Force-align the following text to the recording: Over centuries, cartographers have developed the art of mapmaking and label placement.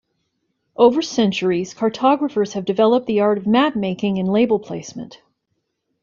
Over 0.77 1.03
centuries, 1.03 1.75
cartographers 1.75 2.53
have 2.53 2.65
developed 2.65 3.05
the 3.05 3.19
art 3.19 3.37
of 3.37 3.43
mapmaking 3.43 4.17
and 4.19 4.27
label 4.27 4.57
placement. 4.57 5.21